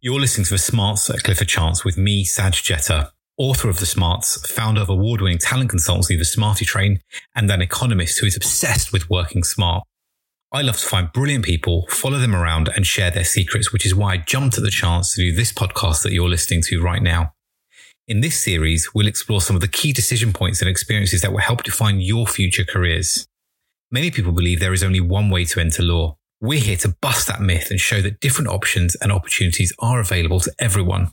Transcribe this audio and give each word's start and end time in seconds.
You're 0.00 0.20
listening 0.20 0.44
to 0.44 0.54
the 0.54 0.58
Smarts 0.58 1.10
at 1.10 1.24
Clifford 1.24 1.48
Chance 1.48 1.84
with 1.84 1.98
me, 1.98 2.22
Saj 2.22 2.62
Jetta, 2.62 3.10
author 3.36 3.68
of 3.68 3.80
The 3.80 3.86
Smarts, 3.86 4.48
founder 4.48 4.80
of 4.80 4.88
award 4.88 5.20
winning 5.20 5.38
talent 5.38 5.72
consultancy, 5.72 6.16
The 6.16 6.24
Smarty 6.24 6.64
Train, 6.64 7.00
and 7.34 7.50
an 7.50 7.60
economist 7.60 8.20
who 8.20 8.26
is 8.26 8.36
obsessed 8.36 8.92
with 8.92 9.10
working 9.10 9.42
smart. 9.42 9.82
I 10.52 10.62
love 10.62 10.76
to 10.76 10.86
find 10.86 11.12
brilliant 11.12 11.44
people, 11.44 11.88
follow 11.88 12.18
them 12.18 12.32
around, 12.32 12.68
and 12.68 12.86
share 12.86 13.10
their 13.10 13.24
secrets, 13.24 13.72
which 13.72 13.84
is 13.84 13.92
why 13.92 14.12
I 14.12 14.16
jumped 14.18 14.56
at 14.56 14.62
the 14.62 14.70
chance 14.70 15.14
to 15.14 15.20
do 15.20 15.32
this 15.32 15.52
podcast 15.52 16.04
that 16.04 16.12
you're 16.12 16.28
listening 16.28 16.62
to 16.66 16.80
right 16.80 17.02
now. 17.02 17.32
In 18.06 18.20
this 18.20 18.40
series, 18.40 18.94
we'll 18.94 19.08
explore 19.08 19.40
some 19.40 19.56
of 19.56 19.62
the 19.62 19.66
key 19.66 19.92
decision 19.92 20.32
points 20.32 20.60
and 20.60 20.70
experiences 20.70 21.22
that 21.22 21.32
will 21.32 21.40
help 21.40 21.64
define 21.64 22.00
your 22.00 22.28
future 22.28 22.64
careers. 22.64 23.26
Many 23.90 24.12
people 24.12 24.30
believe 24.30 24.60
there 24.60 24.72
is 24.72 24.84
only 24.84 25.00
one 25.00 25.28
way 25.28 25.44
to 25.46 25.58
enter 25.58 25.82
law. 25.82 26.17
We're 26.40 26.60
here 26.60 26.76
to 26.78 26.94
bust 27.00 27.26
that 27.26 27.40
myth 27.40 27.68
and 27.68 27.80
show 27.80 28.00
that 28.00 28.20
different 28.20 28.48
options 28.48 28.94
and 28.94 29.10
opportunities 29.10 29.72
are 29.80 29.98
available 29.98 30.38
to 30.38 30.52
everyone. 30.60 31.10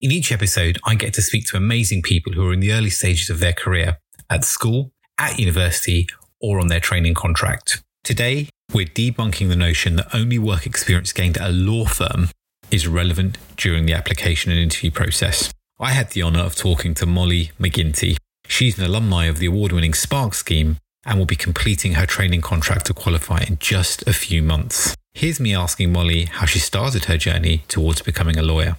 In 0.00 0.10
each 0.10 0.32
episode, 0.32 0.78
I 0.86 0.94
get 0.94 1.12
to 1.14 1.22
speak 1.22 1.44
to 1.48 1.58
amazing 1.58 2.00
people 2.00 2.32
who 2.32 2.48
are 2.48 2.52
in 2.54 2.60
the 2.60 2.72
early 2.72 2.88
stages 2.88 3.28
of 3.28 3.40
their 3.40 3.52
career 3.52 3.98
at 4.30 4.46
school, 4.46 4.92
at 5.18 5.38
university, 5.38 6.06
or 6.40 6.58
on 6.58 6.68
their 6.68 6.80
training 6.80 7.12
contract. 7.12 7.82
Today, 8.02 8.48
we're 8.72 8.86
debunking 8.86 9.50
the 9.50 9.56
notion 9.56 9.96
that 9.96 10.14
only 10.14 10.38
work 10.38 10.64
experience 10.64 11.12
gained 11.12 11.36
at 11.36 11.50
a 11.50 11.52
law 11.52 11.84
firm 11.84 12.30
is 12.70 12.88
relevant 12.88 13.36
during 13.58 13.84
the 13.84 13.92
application 13.92 14.50
and 14.50 14.58
interview 14.58 14.90
process. 14.90 15.52
I 15.78 15.90
had 15.90 16.12
the 16.12 16.22
honour 16.22 16.40
of 16.40 16.56
talking 16.56 16.94
to 16.94 17.04
Mollie 17.04 17.50
MacGinty. 17.60 18.16
She's 18.46 18.78
an 18.78 18.86
alumni 18.86 19.26
of 19.26 19.38
the 19.38 19.46
award 19.46 19.72
winning 19.72 19.92
Spark 19.92 20.32
scheme 20.32 20.78
and 21.04 21.18
will 21.18 21.26
be 21.26 21.36
completing 21.36 21.92
her 21.92 22.06
training 22.06 22.40
contract 22.40 22.86
to 22.86 22.94
qualify 22.94 23.40
in 23.46 23.58
just 23.58 24.06
a 24.06 24.12
few 24.12 24.42
months. 24.42 24.94
Here's 25.12 25.40
me 25.40 25.54
asking 25.54 25.92
Mollie 25.92 26.26
how 26.26 26.46
she 26.46 26.58
started 26.58 27.06
her 27.06 27.16
journey 27.16 27.64
towards 27.68 28.02
becoming 28.02 28.38
a 28.38 28.42
lawyer. 28.42 28.76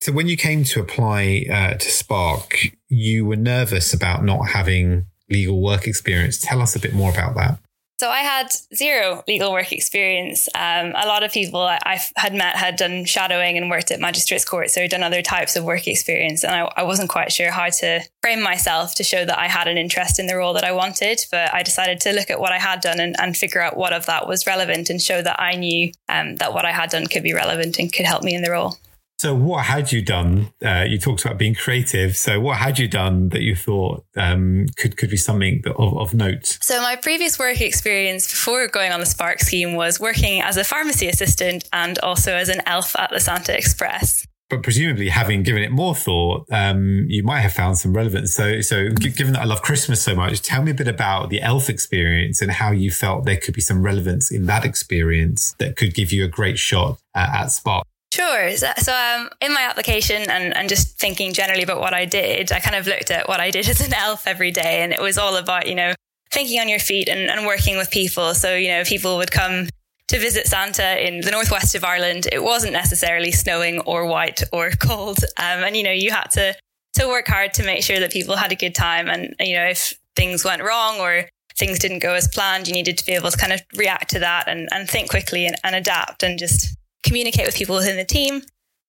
So, 0.00 0.12
when 0.12 0.28
you 0.28 0.36
came 0.36 0.62
to 0.64 0.80
apply 0.80 1.46
uh, 1.50 1.74
to 1.74 1.90
Spark, 1.90 2.56
you 2.88 3.26
were 3.26 3.36
nervous 3.36 3.92
about 3.92 4.24
not 4.24 4.48
having 4.48 5.06
legal 5.28 5.60
work 5.60 5.86
experience. 5.86 6.40
Tell 6.40 6.62
us 6.62 6.76
a 6.76 6.78
bit 6.78 6.94
more 6.94 7.10
about 7.10 7.34
that. 7.34 7.58
So 7.98 8.10
I 8.10 8.18
had 8.18 8.52
zero 8.72 9.24
legal 9.26 9.50
work 9.50 9.72
experience. 9.72 10.48
Um, 10.54 10.92
a 10.94 11.06
lot 11.08 11.24
of 11.24 11.32
people 11.32 11.60
I 11.60 12.00
had 12.14 12.32
met 12.32 12.54
had 12.54 12.76
done 12.76 13.04
shadowing 13.04 13.58
and 13.58 13.68
worked 13.68 13.90
at 13.90 13.98
magistrates 13.98 14.44
courts, 14.44 14.72
so 14.72 14.86
done 14.86 15.02
other 15.02 15.20
types 15.20 15.56
of 15.56 15.64
work 15.64 15.88
experience. 15.88 16.44
And 16.44 16.54
I, 16.54 16.70
I, 16.76 16.84
wasn't 16.84 17.10
quite 17.10 17.32
sure 17.32 17.50
how 17.50 17.68
to 17.68 18.00
frame 18.22 18.40
myself 18.40 18.94
to 18.96 19.02
show 19.02 19.24
that 19.24 19.36
I 19.36 19.48
had 19.48 19.66
an 19.66 19.76
interest 19.76 20.20
in 20.20 20.28
the 20.28 20.36
role 20.36 20.52
that 20.52 20.62
I 20.62 20.70
wanted. 20.70 21.26
But 21.32 21.52
I 21.52 21.64
decided 21.64 21.98
to 22.02 22.12
look 22.12 22.30
at 22.30 22.38
what 22.38 22.52
I 22.52 22.58
had 22.58 22.80
done 22.80 23.00
and, 23.00 23.16
and 23.18 23.36
figure 23.36 23.60
out 23.60 23.76
what 23.76 23.92
of 23.92 24.06
that 24.06 24.28
was 24.28 24.46
relevant 24.46 24.90
and 24.90 25.02
show 25.02 25.20
that 25.20 25.40
I 25.40 25.56
knew 25.56 25.90
um, 26.08 26.36
that 26.36 26.54
what 26.54 26.64
I 26.64 26.70
had 26.70 26.90
done 26.90 27.08
could 27.08 27.24
be 27.24 27.34
relevant 27.34 27.80
and 27.80 27.92
could 27.92 28.06
help 28.06 28.22
me 28.22 28.32
in 28.32 28.42
the 28.42 28.52
role. 28.52 28.76
So, 29.18 29.34
what 29.34 29.64
had 29.64 29.90
you 29.90 30.00
done? 30.00 30.52
Uh, 30.64 30.84
you 30.88 30.96
talked 30.96 31.24
about 31.24 31.38
being 31.38 31.54
creative. 31.54 32.16
So, 32.16 32.38
what 32.38 32.58
had 32.58 32.78
you 32.78 32.86
done 32.86 33.30
that 33.30 33.42
you 33.42 33.56
thought 33.56 34.04
um, 34.16 34.66
could 34.76 34.96
could 34.96 35.10
be 35.10 35.16
something 35.16 35.62
of, 35.76 35.98
of 35.98 36.14
note? 36.14 36.58
So, 36.62 36.80
my 36.80 36.94
previous 36.94 37.36
work 37.36 37.60
experience 37.60 38.30
before 38.30 38.68
going 38.68 38.92
on 38.92 39.00
the 39.00 39.06
Spark 39.06 39.40
scheme 39.40 39.74
was 39.74 39.98
working 39.98 40.40
as 40.40 40.56
a 40.56 40.62
pharmacy 40.62 41.08
assistant 41.08 41.68
and 41.72 41.98
also 41.98 42.32
as 42.34 42.48
an 42.48 42.62
elf 42.64 42.94
at 42.96 43.10
the 43.10 43.18
Santa 43.18 43.56
Express. 43.56 44.24
But 44.50 44.62
presumably, 44.62 45.08
having 45.08 45.42
given 45.42 45.62
it 45.64 45.72
more 45.72 45.96
thought, 45.96 46.46
um, 46.52 47.04
you 47.08 47.24
might 47.24 47.40
have 47.40 47.52
found 47.52 47.76
some 47.76 47.94
relevance. 47.94 48.34
So, 48.34 48.60
so 48.60 48.88
given 48.90 49.32
that 49.32 49.42
I 49.42 49.44
love 49.44 49.62
Christmas 49.62 50.00
so 50.00 50.14
much, 50.14 50.40
tell 50.42 50.62
me 50.62 50.70
a 50.70 50.74
bit 50.74 50.88
about 50.88 51.28
the 51.28 51.42
elf 51.42 51.68
experience 51.68 52.40
and 52.40 52.52
how 52.52 52.70
you 52.70 52.90
felt 52.90 53.26
there 53.26 53.36
could 53.36 53.52
be 53.52 53.60
some 53.60 53.82
relevance 53.82 54.30
in 54.30 54.46
that 54.46 54.64
experience 54.64 55.54
that 55.58 55.76
could 55.76 55.92
give 55.92 56.12
you 56.12 56.24
a 56.24 56.28
great 56.28 56.58
shot 56.58 56.98
uh, 57.14 57.28
at 57.34 57.48
Spark. 57.48 57.84
Sure. 58.12 58.56
So, 58.56 58.92
um, 58.92 59.28
in 59.40 59.52
my 59.52 59.62
application 59.62 60.30
and, 60.30 60.56
and 60.56 60.68
just 60.68 60.98
thinking 60.98 61.32
generally 61.34 61.62
about 61.62 61.80
what 61.80 61.92
I 61.92 62.06
did, 62.06 62.50
I 62.52 62.60
kind 62.60 62.76
of 62.76 62.86
looked 62.86 63.10
at 63.10 63.28
what 63.28 63.40
I 63.40 63.50
did 63.50 63.68
as 63.68 63.80
an 63.80 63.92
elf 63.94 64.26
every 64.26 64.50
day. 64.50 64.82
And 64.82 64.92
it 64.92 65.00
was 65.00 65.18
all 65.18 65.36
about, 65.36 65.66
you 65.66 65.74
know, 65.74 65.94
thinking 66.30 66.60
on 66.60 66.68
your 66.68 66.78
feet 66.78 67.08
and, 67.08 67.30
and 67.30 67.46
working 67.46 67.76
with 67.76 67.90
people. 67.90 68.34
So, 68.34 68.54
you 68.56 68.68
know, 68.68 68.84
people 68.84 69.16
would 69.18 69.30
come 69.30 69.68
to 70.08 70.18
visit 70.18 70.46
Santa 70.46 71.06
in 71.06 71.20
the 71.20 71.30
northwest 71.30 71.74
of 71.74 71.84
Ireland. 71.84 72.26
It 72.32 72.42
wasn't 72.42 72.72
necessarily 72.72 73.30
snowing 73.30 73.80
or 73.80 74.06
white 74.06 74.42
or 74.52 74.70
cold. 74.80 75.18
Um, 75.36 75.62
and, 75.64 75.76
you 75.76 75.82
know, 75.82 75.92
you 75.92 76.10
had 76.10 76.30
to, 76.32 76.54
to 76.94 77.06
work 77.06 77.28
hard 77.28 77.52
to 77.54 77.62
make 77.62 77.82
sure 77.82 78.00
that 78.00 78.12
people 78.12 78.36
had 78.36 78.52
a 78.52 78.56
good 78.56 78.74
time. 78.74 79.08
And, 79.08 79.34
you 79.38 79.54
know, 79.54 79.66
if 79.66 79.98
things 80.16 80.44
went 80.44 80.62
wrong 80.62 80.98
or 80.98 81.28
things 81.58 81.78
didn't 81.78 81.98
go 81.98 82.14
as 82.14 82.26
planned, 82.26 82.68
you 82.68 82.74
needed 82.74 82.96
to 82.98 83.04
be 83.04 83.12
able 83.12 83.30
to 83.30 83.36
kind 83.36 83.52
of 83.52 83.60
react 83.76 84.10
to 84.10 84.20
that 84.20 84.48
and, 84.48 84.68
and 84.72 84.88
think 84.88 85.10
quickly 85.10 85.44
and, 85.44 85.56
and 85.62 85.76
adapt 85.76 86.22
and 86.22 86.38
just 86.38 86.77
communicate 87.04 87.46
with 87.46 87.56
people 87.56 87.76
within 87.76 87.96
the 87.96 88.04
team 88.04 88.42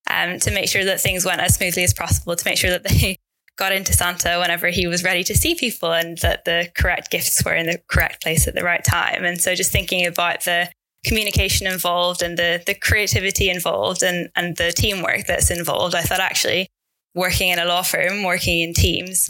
um, 0.10 0.40
to 0.40 0.52
make 0.52 0.70
sure 0.70 0.86
that 0.86 1.02
things 1.02 1.26
went 1.26 1.42
as 1.42 1.56
smoothly 1.56 1.84
as 1.84 1.94
possible, 1.94 2.36
to 2.36 2.46
make 2.46 2.58
sure 2.58 2.72
that 2.72 2.84
they 2.84 3.18
got 3.58 3.72
into 3.74 3.94
Santa 3.94 4.38
whenever 4.40 4.68
he 4.70 4.88
was 4.88 5.04
ready 5.04 5.24
to 5.24 5.36
see 5.36 5.54
people 5.54 5.92
and 5.92 6.18
that 6.20 6.46
the 6.46 6.70
correct 6.76 7.12
gifts 7.12 7.44
were 7.44 7.54
in 7.54 7.68
the 7.68 7.80
correct 7.90 8.24
place 8.24 8.48
at 8.48 8.56
the 8.56 8.64
right 8.64 8.84
time. 8.84 9.26
And 9.26 9.40
so 9.40 9.54
just 9.54 9.72
thinking 9.72 10.06
about 10.06 10.46
the 10.46 10.70
communication 11.06 11.68
involved 11.68 12.22
and 12.22 12.38
the 12.38 12.62
the 12.66 12.74
creativity 12.74 13.50
involved 13.50 14.04
and, 14.04 14.30
and 14.36 14.58
the 14.58 14.72
teamwork 14.72 15.26
that's 15.28 15.52
involved, 15.52 15.96
I 15.96 16.02
thought 16.02 16.20
actually 16.20 16.68
working 17.16 17.50
in 17.50 17.60
a 17.60 17.66
law 17.66 17.82
firm, 17.82 18.24
working 18.24 18.62
in 18.62 18.74
teams, 18.74 19.30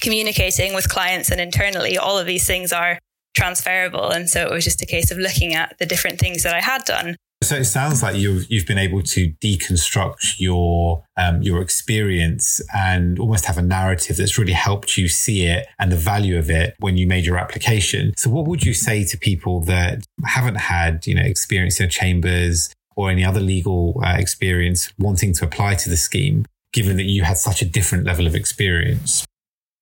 communicating 0.00 0.74
with 0.74 0.88
clients 0.88 1.30
and 1.30 1.40
internally, 1.40 1.98
all 1.98 2.18
of 2.18 2.26
these 2.26 2.46
things 2.46 2.72
are 2.72 2.98
transferable. 3.36 4.10
And 4.10 4.28
so 4.28 4.46
it 4.46 4.52
was 4.52 4.64
just 4.64 4.82
a 4.82 4.86
case 4.86 5.10
of 5.10 5.18
looking 5.18 5.54
at 5.54 5.76
the 5.78 5.86
different 5.86 6.20
things 6.20 6.42
that 6.44 6.54
I 6.54 6.60
had 6.60 6.84
done 6.84 7.16
so 7.44 7.56
it 7.56 7.64
sounds 7.64 8.02
like 8.02 8.16
you've 8.16 8.50
you've 8.50 8.66
been 8.66 8.78
able 8.78 9.02
to 9.02 9.32
deconstruct 9.42 10.38
your 10.38 11.04
um, 11.16 11.42
your 11.42 11.60
experience 11.62 12.60
and 12.74 13.18
almost 13.18 13.44
have 13.44 13.58
a 13.58 13.62
narrative 13.62 14.16
that's 14.16 14.38
really 14.38 14.52
helped 14.52 14.96
you 14.96 15.08
see 15.08 15.46
it 15.46 15.66
and 15.78 15.92
the 15.92 15.96
value 15.96 16.38
of 16.38 16.50
it 16.50 16.74
when 16.78 16.96
you 16.96 17.06
made 17.06 17.24
your 17.24 17.38
application. 17.38 18.12
So, 18.16 18.30
what 18.30 18.46
would 18.46 18.64
you 18.64 18.74
say 18.74 19.04
to 19.04 19.18
people 19.18 19.60
that 19.62 20.04
haven't 20.24 20.56
had 20.56 21.06
you 21.06 21.14
know 21.14 21.22
experience 21.22 21.80
in 21.80 21.88
chambers 21.88 22.70
or 22.96 23.10
any 23.10 23.24
other 23.24 23.40
legal 23.40 24.00
uh, 24.04 24.16
experience 24.18 24.92
wanting 24.98 25.32
to 25.34 25.44
apply 25.44 25.74
to 25.76 25.88
the 25.88 25.96
scheme, 25.96 26.46
given 26.72 26.96
that 26.96 27.04
you 27.04 27.24
had 27.24 27.38
such 27.38 27.62
a 27.62 27.64
different 27.64 28.04
level 28.04 28.26
of 28.26 28.34
experience? 28.34 29.24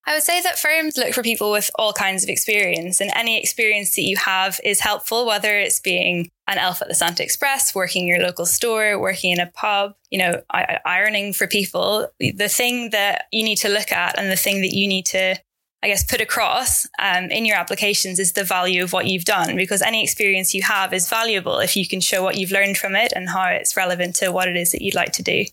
I 0.05 0.15
would 0.15 0.25
say 0.25 0.41
that 0.43 0.59
firms 0.59 0.97
look 0.97 1.15
for 1.15 1.23
people 1.23 1.53
with 1.53 1.71
all 1.77 1.93
kinds 1.93 2.25
of 2.25 2.29
experience, 2.29 3.01
and 3.01 3.11
any 3.15 3.39
experience 3.39 3.95
that 3.95 4.03
you 4.03 4.17
have 4.17 4.59
is 4.65 4.81
helpful, 4.81 5.25
whether 5.25 5.57
it's 5.57 5.79
being 5.79 6.29
an 6.53 6.59
elf 6.59 6.81
at 6.81 6.89
the 6.89 6.95
Santa 6.95 7.23
Express, 7.25 7.75
working 7.75 8.07
your 8.07 8.21
local 8.21 8.47
store, 8.47 9.01
working 9.01 9.33
in 9.33 9.41
a 9.41 9.51
pub, 9.51 9.95
you 10.11 10.19
know, 10.19 10.43
ironing 10.85 11.33
for 11.33 11.47
people. 11.47 12.09
The 12.21 12.49
thing 12.49 12.91
that 12.91 13.25
you 13.33 13.43
need 13.43 13.57
to 13.57 13.69
look 13.69 13.91
at 13.91 14.19
and 14.19 14.31
the 14.31 14.37
thing 14.37 14.61
that 14.61 14.73
you 14.73 14.87
need 14.87 15.07
to, 15.07 15.37
I 15.83 15.89
guess, 15.89 16.05
put 16.05 16.21
across 16.21 16.87
um, 16.99 17.25
in 17.31 17.45
your 17.45 17.57
applications 17.57 18.19
is 18.19 18.33
the 18.33 18.45
value 18.45 18.85
of 18.85 18.93
what 18.93 19.07
you've 19.07 19.25
done, 19.25 19.57
because 19.57 19.83
any 19.83 20.03
experience 20.03 20.55
you 20.55 20.63
have 20.63 20.93
is 20.93 21.09
valuable 21.09 21.59
if 21.59 21.77
you 21.77 21.89
can 21.89 22.01
show 22.01 22.23
what 22.23 22.37
you've 22.37 22.53
learned 22.53 22.77
from 22.77 22.95
it 22.95 23.13
and 23.17 23.29
how 23.29 23.47
it's 23.47 23.77
relevant 23.77 24.15
to 24.17 24.31
what 24.31 24.47
it 24.47 24.57
is 24.57 24.71
that 24.73 24.83
you'd 24.83 24.95
like 24.95 25.13
to 25.15 25.23
do. 25.23 25.45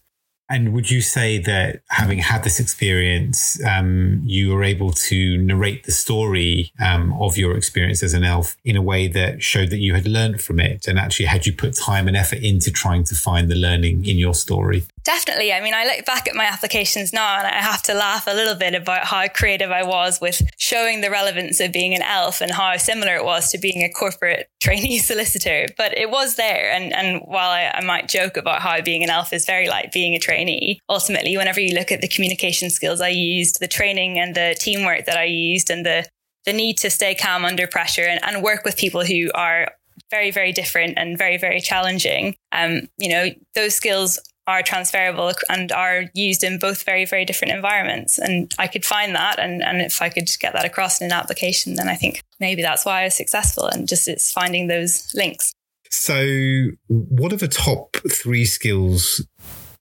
And 0.49 0.73
would 0.73 0.89
you 0.89 1.01
say 1.01 1.37
that 1.37 1.81
having 1.89 2.17
had 2.17 2.43
this 2.43 2.59
experience, 2.59 3.63
um, 3.63 4.21
you 4.25 4.49
were 4.49 4.63
able 4.63 4.91
to 4.93 5.37
narrate 5.37 5.83
the 5.83 5.91
story 5.91 6.71
um, 6.79 7.13
of 7.21 7.37
your 7.37 7.55
experience 7.55 8.01
as 8.01 8.15
an 8.15 8.23
elf 8.23 8.57
in 8.65 8.75
a 8.75 8.81
way 8.81 9.07
that 9.07 9.43
showed 9.43 9.69
that 9.69 9.77
you 9.77 9.93
had 9.93 10.07
learned 10.07 10.41
from 10.41 10.59
it? 10.59 10.87
And 10.87 10.97
actually, 10.97 11.27
had 11.27 11.45
you 11.45 11.53
put 11.53 11.75
time 11.75 12.07
and 12.07 12.17
effort 12.17 12.39
into 12.39 12.71
trying 12.71 13.03
to 13.05 13.15
find 13.15 13.47
the 13.47 13.55
learning 13.55 14.05
in 14.05 14.17
your 14.17 14.33
story? 14.33 14.85
Definitely. 15.03 15.53
I 15.53 15.61
mean, 15.61 15.73
I 15.73 15.85
look 15.85 16.05
back 16.05 16.27
at 16.27 16.35
my 16.35 16.43
applications 16.43 17.13
now 17.13 17.37
and 17.37 17.47
I 17.47 17.61
have 17.61 17.81
to 17.83 17.93
laugh 17.93 18.27
a 18.27 18.33
little 18.33 18.55
bit 18.55 18.75
about 18.75 19.05
how 19.05 19.27
creative 19.27 19.71
I 19.71 19.83
was 19.83 20.19
with 20.19 20.41
showing 20.57 21.01
the 21.01 21.09
relevance 21.09 21.59
of 21.59 21.71
being 21.71 21.95
an 21.95 22.01
elf 22.01 22.41
and 22.41 22.51
how 22.51 22.75
similar 22.77 23.15
it 23.15 23.23
was 23.23 23.49
to 23.51 23.57
being 23.57 23.83
a 23.83 23.89
corporate 23.89 24.49
trainee 24.61 24.99
solicitor. 24.99 25.67
But 25.77 25.97
it 25.97 26.09
was 26.09 26.35
there. 26.35 26.71
And, 26.71 26.93
and 26.93 27.21
while 27.25 27.49
I, 27.49 27.71
I 27.73 27.83
might 27.83 28.09
joke 28.09 28.37
about 28.37 28.61
how 28.61 28.81
being 28.81 29.03
an 29.03 29.09
elf 29.09 29.31
is 29.31 29.45
very 29.45 29.69
like 29.69 29.91
being 29.91 30.15
a 30.15 30.19
trainee, 30.19 30.79
ultimately, 30.90 31.37
whenever 31.37 31.59
you 31.59 31.73
look 31.73 31.91
at 31.91 32.02
the 32.02 32.07
communication 32.07 32.69
skills 32.69 33.02
I 33.02 33.09
used, 33.09 33.59
the 33.59 33.67
training 33.67 34.19
and 34.19 34.35
the 34.35 34.55
teamwork 34.59 35.05
that 35.05 35.17
I 35.17 35.25
used, 35.25 35.69
and 35.69 35.85
the 35.85 36.05
the 36.45 36.53
need 36.53 36.78
to 36.78 36.90
stay 36.90 37.13
calm 37.16 37.43
under 37.43 37.67
pressure 37.67 38.05
and, 38.05 38.23
and 38.23 38.41
work 38.41 38.63
with 38.63 38.78
people 38.78 39.03
who 39.03 39.29
are 39.35 39.72
very, 40.09 40.31
very 40.31 40.52
different 40.52 40.97
and 40.97 41.17
very, 41.17 41.37
very 41.37 41.59
challenging. 41.59 42.35
Um, 42.52 42.87
you 42.97 43.09
know, 43.09 43.28
those 43.55 43.75
skills 43.75 44.19
are 44.49 44.63
transferable 44.63 45.31
and 45.47 45.72
are 45.72 46.05
used 46.16 46.43
in 46.43 46.57
both 46.57 46.81
very, 46.81 47.05
very 47.05 47.23
different 47.23 47.53
environments. 47.53 48.17
And 48.17 48.51
I 48.57 48.66
could 48.66 48.84
find 48.84 49.13
that. 49.13 49.37
And, 49.37 49.61
and 49.61 49.79
if 49.79 50.01
I 50.01 50.09
could 50.09 50.28
get 50.40 50.53
that 50.53 50.66
across 50.66 50.99
in 50.99 51.05
an 51.05 51.13
application, 51.13 51.75
then 51.75 51.87
I 51.87 51.93
think 51.93 52.23
maybe 52.40 52.63
that's 52.63 52.84
why 52.84 53.01
I 53.01 53.03
was 53.05 53.13
successful. 53.13 53.66
And 53.66 53.87
just 53.87 54.07
it's 54.07 54.31
finding 54.31 54.66
those 54.66 55.13
links. 55.13 55.53
So, 55.91 56.69
what 56.87 57.31
are 57.31 57.37
the 57.37 57.47
top 57.47 57.97
three 58.11 58.46
skills 58.46 59.25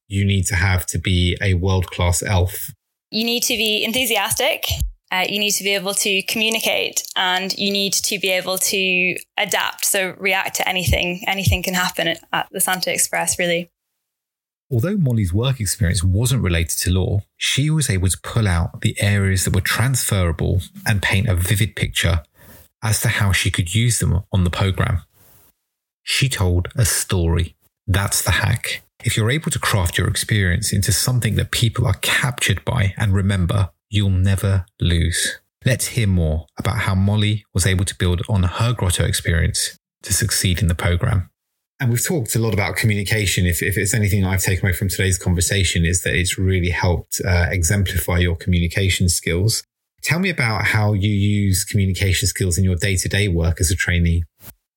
you 0.07 0.25
need 0.25 0.45
to 0.47 0.55
have 0.55 0.85
to 0.87 0.99
be 0.99 1.37
a 1.43 1.55
world 1.55 1.87
class 1.91 2.23
elf? 2.23 2.71
You 3.11 3.25
need 3.25 3.43
to 3.45 3.57
be 3.57 3.85
enthusiastic. 3.85 4.67
Uh, 5.11 5.25
you 5.27 5.39
need 5.39 5.53
to 5.53 5.65
be 5.65 5.75
able 5.75 5.95
to 5.95 6.23
communicate 6.25 7.03
and 7.17 7.57
you 7.57 7.71
need 7.71 7.95
to 7.95 8.19
be 8.19 8.29
able 8.31 8.59
to 8.59 9.17
adapt. 9.39 9.87
So, 9.87 10.15
react 10.19 10.57
to 10.57 10.69
anything. 10.69 11.25
Anything 11.27 11.63
can 11.63 11.75
happen 11.75 12.17
at 12.33 12.49
the 12.51 12.61
Santa 12.61 12.93
Express, 12.93 13.39
really. 13.39 13.71
Although 14.71 14.99
Mollie's 14.99 15.33
work 15.33 15.61
experience 15.61 16.05
wasn't 16.05 16.43
related 16.43 16.79
to 16.81 16.91
law, 16.91 17.23
she 17.37 17.71
was 17.71 17.89
able 17.89 18.09
to 18.09 18.21
pull 18.23 18.47
out 18.47 18.83
the 18.83 18.97
areas 19.01 19.45
that 19.45 19.55
were 19.55 19.63
transferable 19.63 20.61
and 20.87 21.01
paint 21.01 21.29
a 21.29 21.35
vivid 21.35 21.75
picture 21.75 22.23
as 22.83 23.01
to 23.01 23.09
how 23.09 23.33
she 23.33 23.51
could 23.51 23.75
use 23.75 23.99
them 23.99 24.25
on 24.31 24.45
the 24.45 24.51
program. 24.51 25.03
She 26.03 26.29
told 26.29 26.69
a 26.77 26.85
story. 26.85 27.57
That's 27.87 28.23
the 28.23 28.33
hack. 28.33 28.83
If 29.05 29.17
you're 29.17 29.31
able 29.31 29.51
to 29.51 29.59
craft 29.59 29.97
your 29.97 30.09
experience 30.09 30.73
into 30.73 30.93
something 30.93 31.37
that 31.37 31.51
people 31.51 31.87
are 31.87 31.95
captured 32.03 32.65
by 32.65 32.95
and 32.99 33.15
remember, 33.15 33.71
you'll 33.89 34.11
never 34.11 34.67
lose. 34.81 35.39
Let's 35.65 35.89
hear 35.89 36.07
more 36.07 36.47
about 36.59 36.79
how 36.79 36.95
Mollie 36.95 37.45
was 37.55 37.67
able 37.67 37.85
to 37.87 37.95
build 37.97 38.23
on 38.29 38.43
her 38.43 38.73
grotto 38.73 39.05
experience 39.05 39.77
to 40.03 40.13
succeed 40.13 40.61
in 40.61 40.69
the 40.69 40.75
program. 40.75 41.31
And 41.81 41.91
we've 41.91 42.05
talked 42.05 42.35
a 42.35 42.41
lot 42.41 42.55
about 42.55 42.77
communication. 42.77 43.47
If, 43.47 43.63
if 43.63 43.77
it's 43.79 43.95
anything 43.95 44.25
I've 44.25 44.43
taken 44.43 44.67
away 44.67 44.73
from 44.73 44.89
today's 44.89 45.17
conversation, 45.17 45.85
is 45.85 46.03
that 46.03 46.15
it's 46.15 46.37
really 46.37 46.71
helped 46.71 47.21
uh, 47.25 47.47
exemplify 47.51 48.19
your 48.19 48.35
communication 48.35 49.09
skills. 49.09 49.63
Tell 50.03 50.19
me 50.19 50.29
about 50.29 50.65
how 50.65 50.93
you 50.93 51.11
use 51.11 51.65
communication 51.65 52.27
skills 52.27 52.59
in 52.59 52.65
your 52.65 52.77
day 52.77 52.97
to 52.97 53.09
day 53.09 53.29
work 53.29 53.61
as 53.61 53.71
a 53.71 53.77
trainee. 53.77 54.25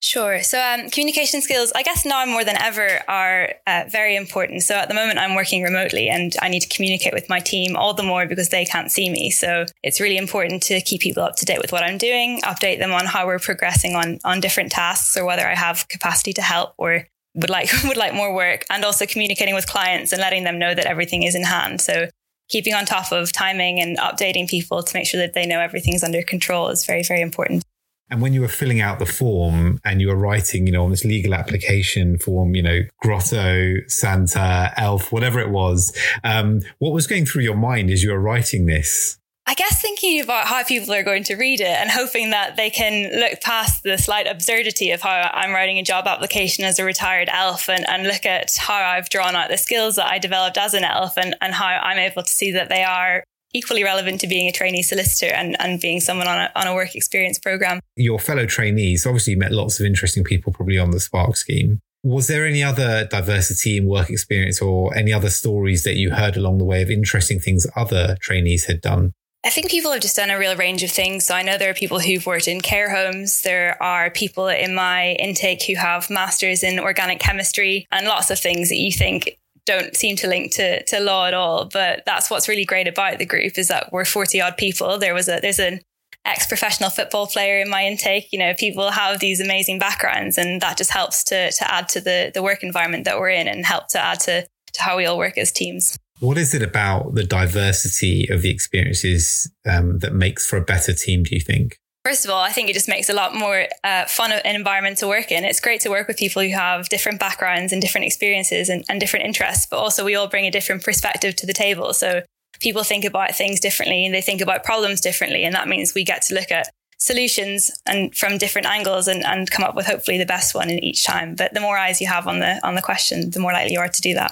Sure. 0.03 0.42
So, 0.42 0.59
um, 0.59 0.89
communication 0.89 1.42
skills, 1.42 1.71
I 1.75 1.83
guess 1.83 2.06
now 2.06 2.25
more 2.25 2.44
than 2.44 2.59
ever, 2.59 3.01
are 3.07 3.53
uh, 3.68 3.83
very 3.88 4.15
important. 4.15 4.63
So, 4.63 4.74
at 4.74 4.88
the 4.88 4.95
moment, 4.95 5.19
I'm 5.19 5.36
working 5.36 5.62
remotely 5.62 6.09
and 6.09 6.36
I 6.42 6.50
need 6.50 6.62
to 6.62 6.75
communicate 6.75 7.13
with 7.13 7.30
my 7.30 7.39
team 7.39 7.75
all 7.77 7.94
the 7.94 8.01
more 8.01 8.25
because 8.25 8.50
they 8.50 8.65
can't 8.65 8.92
see 8.92 9.12
me. 9.12 9.30
So, 9.30 9.65
it's 9.83 10.01
really 10.01 10.18
important 10.18 10.63
to 10.63 10.81
keep 10.81 11.01
people 11.01 11.21
up 11.21 11.36
to 11.36 11.45
date 11.45 11.62
with 11.62 11.71
what 11.71 11.83
I'm 11.83 12.00
doing, 12.00 12.42
update 12.42 12.80
them 12.80 12.92
on 12.92 13.06
how 13.06 13.27
we're 13.27 13.38
progressing 13.38 13.95
on, 13.95 14.18
on 14.25 14.39
different 14.39 14.71
tasks 14.71 15.15
or 15.15 15.24
whether 15.24 15.48
I 15.48 15.53
have 15.53 15.88
capacity 15.88 16.33
to 16.33 16.42
help 16.42 16.74
or 16.80 17.06
would 17.36 17.51
like 17.51 17.69
would 17.83 17.95
like 17.95 18.15
more 18.15 18.33
work 18.33 18.65
and 18.71 18.83
also 18.83 19.06
communicating 19.06 19.54
with 19.54 19.68
clients 19.68 20.12
and 20.12 20.19
letting 20.19 20.44
them 20.44 20.57
know 20.57 20.74
that 20.74 20.88
everything 20.88 21.24
is 21.24 21.36
in 21.36 21.44
hand. 21.44 21.80
So 21.80 22.09
keeping 22.50 22.74
on 22.74 22.86
top 22.86 23.12
of 23.12 23.31
timing 23.31 23.80
and 23.80 24.00
updating 24.00 24.50
people 24.50 24.81
to 24.81 24.97
make 24.97 25.06
sure 25.06 25.19
that 25.19 25.33
they 25.33 25.45
know 25.45 25.59
everything's 25.59 26.04
under 26.04 26.24
control 26.24 26.69
is 26.69 26.86
very, 26.86 27.04
very 27.04 27.21
important. 27.21 27.63
And 28.11 28.21
when 28.21 28.33
you 28.33 28.41
were 28.41 28.49
filling 28.49 28.81
out 28.81 28.99
the 28.99 29.05
form 29.05 29.79
and 29.85 30.01
you 30.01 30.09
were 30.09 30.17
writing, 30.17 30.67
you 30.67 30.73
know, 30.73 30.83
on 30.83 30.91
this 30.91 31.05
legal 31.05 31.33
application 31.33 32.17
form, 32.17 32.55
you 32.55 32.61
know, 32.61 32.81
grotto, 32.99 33.77
Santa, 33.87 34.73
elf, 34.75 35.13
whatever 35.13 35.39
it 35.39 35.49
was, 35.49 35.97
um, 36.25 36.59
what 36.79 36.91
was 36.91 37.07
going 37.07 37.25
through 37.25 37.43
your 37.43 37.55
mind 37.55 37.89
as 37.89 38.03
you 38.03 38.11
were 38.11 38.19
writing 38.19 38.65
this? 38.65 39.17
I 39.47 39.53
guess 39.53 39.81
thinking 39.81 40.21
about 40.21 40.47
how 40.47 40.63
people 40.63 40.93
are 40.93 41.03
going 41.03 41.23
to 41.25 41.35
read 41.35 41.61
it 41.61 41.67
and 41.67 41.89
hoping 41.89 42.29
that 42.29 42.57
they 42.57 42.69
can 42.69 43.17
look 43.17 43.41
past 43.41 43.83
the 43.83 43.97
slight 43.97 44.27
absurdity 44.27 44.91
of 44.91 45.01
how 45.01 45.31
I'm 45.33 45.51
writing 45.51 45.79
a 45.79 45.83
job 45.83 46.05
application 46.05 46.63
as 46.63 46.79
a 46.79 46.85
retired 46.85 47.27
elf 47.31 47.69
and, 47.69 47.85
and 47.89 48.03
look 48.03 48.25
at 48.25 48.49
how 48.57 48.75
I've 48.75 49.09
drawn 49.09 49.35
out 49.35 49.49
the 49.49 49.57
skills 49.57 49.95
that 49.95 50.07
I 50.07 50.19
developed 50.19 50.57
as 50.57 50.73
an 50.73 50.83
elf 50.83 51.17
and, 51.17 51.35
and 51.41 51.53
how 51.53 51.65
I'm 51.65 51.97
able 51.97 52.23
to 52.23 52.31
see 52.31 52.51
that 52.51 52.69
they 52.69 52.83
are 52.83 53.23
equally 53.53 53.83
relevant 53.83 54.21
to 54.21 54.27
being 54.27 54.48
a 54.48 54.51
trainee 54.51 54.83
solicitor 54.83 55.33
and, 55.33 55.56
and 55.59 55.80
being 55.80 56.00
someone 56.00 56.27
on 56.27 56.39
a, 56.39 56.51
on 56.56 56.68
a 56.68 56.74
work 56.74 56.95
experience 56.95 57.39
program. 57.39 57.80
Your 57.95 58.19
fellow 58.19 58.45
trainees 58.45 59.06
obviously 59.06 59.36
met 59.36 59.51
lots 59.51 59.80
of 59.80 59.86
interesting 59.86 60.24
people 60.24 60.53
probably 60.53 60.77
on 60.77 60.92
the 60.92 61.00
Spark 61.00 61.36
scheme. 61.36 61.80
Was 62.03 62.27
there 62.27 62.48
any 62.48 62.63
other 62.63 63.06
diversity 63.06 63.77
in 63.77 63.86
work 63.86 64.09
experience 64.09 64.59
or 64.62 64.95
any 64.95 65.13
other 65.13 65.30
stories 65.30 65.83
that 65.83 65.95
you 65.95 66.12
heard 66.12 66.36
along 66.36 66.57
the 66.57 66.65
way 66.65 66.81
of 66.81 66.89
interesting 66.89 67.39
things 67.39 67.68
other 67.75 68.18
trainees 68.21 68.65
had 68.65 68.81
done? 68.81 69.13
I 69.44 69.50
think 69.50 69.71
people 69.71 69.92
have 69.92 70.01
just 70.01 70.15
done 70.15 70.30
a 70.30 70.38
real 70.38 70.56
range 70.56 70.83
of 70.83 70.92
things. 70.92 71.25
So 71.25 71.33
I 71.33 71.42
know 71.42 71.57
there 71.57 71.71
are 71.71 71.75
people 71.75 72.00
who've 72.00 72.25
worked 72.25 72.47
in 72.47 72.62
care 72.62 72.92
homes. 72.92 73.42
There 73.42 73.81
are 73.81 74.12
people 74.12 74.47
in 74.47 74.75
my 74.75 75.13
intake 75.13 75.63
who 75.63 75.75
have 75.75 76.12
masters 76.12 76.63
in 76.63 76.80
organic 76.80 77.19
chemistry 77.19 77.88
and 77.92 78.06
lots 78.06 78.30
of 78.30 78.39
things 78.39 78.69
that 78.69 78.77
you 78.77 78.92
think 78.92 79.39
don't 79.65 79.95
seem 79.95 80.15
to 80.17 80.27
link 80.27 80.53
to, 80.55 80.83
to 80.85 80.99
law 80.99 81.27
at 81.27 81.33
all. 81.33 81.65
But 81.65 82.03
that's 82.05 82.29
what's 82.29 82.47
really 82.47 82.65
great 82.65 82.87
about 82.87 83.17
the 83.17 83.25
group 83.25 83.57
is 83.57 83.67
that 83.67 83.91
we're 83.91 84.05
40 84.05 84.41
odd 84.41 84.57
people. 84.57 84.97
There 84.97 85.13
was 85.13 85.27
a, 85.27 85.39
there's 85.41 85.59
an 85.59 85.81
ex 86.25 86.45
professional 86.47 86.89
football 86.89 87.27
player 87.27 87.61
in 87.61 87.69
my 87.69 87.85
intake. 87.85 88.31
You 88.31 88.39
know, 88.39 88.53
people 88.53 88.91
have 88.91 89.19
these 89.19 89.39
amazing 89.39 89.79
backgrounds 89.79 90.37
and 90.37 90.61
that 90.61 90.77
just 90.77 90.91
helps 90.91 91.23
to, 91.25 91.51
to 91.51 91.71
add 91.71 91.89
to 91.89 92.01
the, 92.01 92.31
the 92.33 92.43
work 92.43 92.63
environment 92.63 93.05
that 93.05 93.19
we're 93.19 93.29
in 93.29 93.47
and 93.47 93.65
help 93.65 93.87
to 93.89 93.99
add 93.99 94.19
to, 94.21 94.47
to 94.73 94.81
how 94.81 94.97
we 94.97 95.05
all 95.05 95.17
work 95.17 95.37
as 95.37 95.51
teams. 95.51 95.97
What 96.19 96.37
is 96.37 96.53
it 96.53 96.61
about 96.61 97.15
the 97.15 97.23
diversity 97.23 98.27
of 98.29 98.43
the 98.43 98.51
experiences 98.51 99.51
um, 99.65 99.99
that 99.99 100.13
makes 100.13 100.45
for 100.45 100.57
a 100.57 100.61
better 100.61 100.93
team, 100.93 101.23
do 101.23 101.33
you 101.33 101.41
think? 101.41 101.79
First 102.03 102.25
of 102.25 102.31
all, 102.31 102.42
I 102.42 102.50
think 102.50 102.69
it 102.69 102.74
just 102.74 102.88
makes 102.88 103.09
a 103.09 103.13
lot 103.13 103.36
more 103.36 103.68
uh, 103.83 104.06
fun 104.06 104.31
an 104.31 104.56
environment 104.56 104.98
to 105.00 105.07
work 105.07 105.31
in. 105.31 105.44
It's 105.44 105.59
great 105.59 105.81
to 105.81 105.89
work 105.89 106.07
with 106.07 106.18
people 106.18 106.42
who 106.42 106.50
have 106.50 106.89
different 106.89 107.19
backgrounds 107.19 107.71
and 107.71 107.80
different 107.80 108.07
experiences 108.07 108.69
and, 108.69 108.83
and 108.89 109.00
different 109.00 109.25
interests, 109.25 109.68
but 109.69 109.77
also 109.77 110.03
we 110.03 110.15
all 110.15 110.27
bring 110.27 110.48
a 110.48 110.51
different 110.51 110.83
perspective 110.83 111.36
to 111.36 111.45
the 111.45 111.53
table. 111.53 111.94
So 111.94 112.24
people 112.59 112.83
think 112.83 113.06
about 113.06 113.36
things 113.36 113.59
differently 113.59 114.03
and 114.03 114.15
they 114.15 114.21
think 114.21 114.42
about 114.42 114.63
problems 114.63 115.00
differently. 115.00 115.44
And 115.44 115.53
that 115.53 115.68
means 115.68 115.94
we 115.94 116.03
get 116.03 116.24
to 116.24 116.33
look 116.33 116.51
at 116.51 116.69
solutions 116.98 117.69
and 117.86 118.15
from 118.15 118.39
different 118.39 118.68
angles 118.68 119.07
and, 119.07 119.24
and 119.24 119.50
come 119.51 119.63
up 119.63 119.75
with 119.75 119.86
hopefully 119.86 120.18
the 120.18 120.25
best 120.25 120.56
one 120.56 120.71
in 120.71 120.83
each 120.83 121.06
time. 121.06 121.36
But 121.36 121.54
the 121.54 121.59
more 121.59 121.77
eyes 121.77 122.01
you 122.01 122.07
have 122.07 122.27
on 122.27 122.39
the 122.39 122.59
on 122.65 122.74
the 122.74 122.81
question, 122.81 123.30
the 123.30 123.39
more 123.39 123.54
likely 123.54 123.74
you 123.74 123.80
are 123.80 123.88
to 123.88 124.01
do 124.01 124.15
that. 124.15 124.31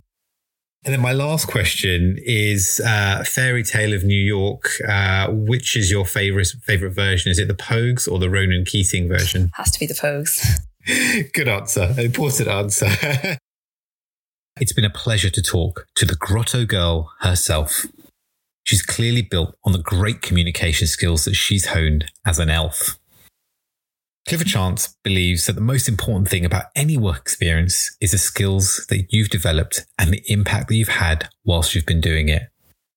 And 0.86 0.94
then 0.94 1.02
my 1.02 1.12
last 1.12 1.48
question 1.48 2.18
is 2.22 2.82
uh, 2.86 3.24
Fairy 3.26 3.64
Tale 3.64 3.94
of 3.94 4.06
New 4.06 4.22
York. 4.22 4.72
Uh, 4.88 5.28
which 5.30 5.76
is 5.76 5.92
your 5.92 6.06
favorite 6.06 6.48
favorite 6.64 6.92
version? 6.92 7.32
Is 7.32 7.38
it 7.38 7.50
the 7.50 7.54
Pogues 7.54 8.10
or 8.10 8.18
the 8.18 8.30
Ronan 8.30 8.64
Keating 8.66 9.10
version? 9.10 9.52
Has 9.56 9.72
to 9.72 9.80
be 9.80 9.88
the 9.88 9.94
Pogues. 9.94 10.62
Good 11.34 11.50
answer. 11.50 11.94
Important 11.98 12.48
answer. 12.48 12.88
it's 14.62 14.74
been 14.74 14.86
a 14.86 14.90
pleasure 14.90 15.30
to 15.30 15.42
talk 15.42 15.86
to 15.96 16.06
the 16.06 16.16
Grotto 16.16 16.66
Girl 16.66 17.12
herself. 17.20 17.86
She's 18.64 18.82
clearly 18.82 19.24
built 19.24 19.56
on 19.66 19.74
the 19.74 19.82
great 19.82 20.22
communication 20.22 20.88
skills 20.88 21.26
that 21.26 21.34
she's 21.34 21.68
honed 21.68 22.06
as 22.26 22.40
an 22.40 22.50
elf. 22.50 22.99
Clifford 24.30 24.46
Chance 24.46 24.96
believes 25.04 25.48
that 25.48 25.54
the 25.54 25.60
most 25.60 25.90
important 25.90 26.30
thing 26.30 26.46
about 26.46 26.66
any 26.76 26.98
work 26.98 27.18
experience 27.18 27.98
is 28.00 28.12
the 28.12 28.20
skills 28.20 28.86
that 28.88 29.08
you've 29.10 29.32
developed 29.32 29.88
and 29.98 30.14
the 30.14 30.22
impact 30.28 30.68
that 30.68 30.76
you've 30.76 30.88
had 30.88 31.30
whilst 31.44 31.74
you've 31.74 31.88
been 31.88 32.00
doing 32.00 32.30
it. 32.30 32.44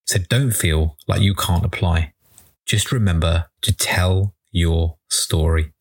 So 0.06 0.18
don't 0.28 0.50
feel 0.50 0.98
like 1.08 1.22
you 1.22 1.34
can't 1.34 1.64
apply. 1.64 2.12
Just 2.66 2.92
remember 2.92 3.46
to 3.62 3.74
tell 3.74 4.34
your 4.50 4.98
story. 5.08 5.72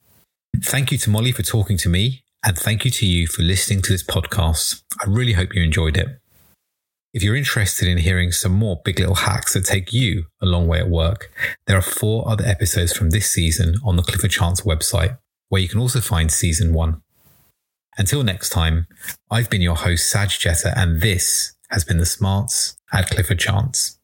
Thank 0.64 0.90
you 0.90 0.98
to 1.00 1.10
Mollie 1.10 1.34
for 1.34 1.44
talking 1.44 1.76
to 1.80 1.90
me, 1.90 2.24
and 2.46 2.58
thank 2.58 2.86
you 2.86 2.92
to 2.92 3.06
you 3.06 3.28
for 3.28 3.42
listening 3.42 3.82
to 3.82 3.92
this 3.92 4.06
podcast. 4.06 4.84
I 5.02 5.10
really 5.10 5.34
hope 5.34 5.54
you 5.54 5.62
enjoyed 5.64 5.98
it. 5.98 6.18
If 7.14 7.24
you're 7.24 7.36
interested 7.36 7.90
in 7.90 7.98
hearing 7.98 8.32
some 8.32 8.54
more 8.54 8.80
big 8.86 9.00
little 9.00 9.16
hacks 9.16 9.52
that 9.52 9.66
take 9.66 9.92
you 9.92 10.28
a 10.42 10.46
long 10.46 10.68
way 10.68 10.80
at 10.80 10.90
work, 10.90 11.30
there 11.68 11.78
are 11.78 11.82
four 11.82 12.26
other 12.30 12.46
episodes 12.46 12.94
from 12.94 13.10
this 13.10 13.30
season 13.30 13.76
on 13.84 13.98
the 13.98 14.04
Clifford 14.04 14.32
Chance 14.32 14.62
website 14.62 15.18
where 15.52 15.62
you 15.62 15.68
can 15.68 15.82
also 15.82 16.00
find 16.00 16.32
season 16.32 16.74
one. 16.74 17.02
Until 17.98 18.24
next 18.24 18.52
time, 18.52 18.88
I've 19.30 19.50
been 19.50 19.62
your 19.62 19.76
host, 19.76 20.10
Saj 20.10 20.40
Jetta, 20.40 20.74
and 20.78 21.02
this 21.02 21.56
has 21.70 21.84
been 21.84 21.98
the 21.98 22.06
Smarts 22.06 22.78
at 22.94 23.10
Clifford 23.10 23.40
Chance. 23.40 24.00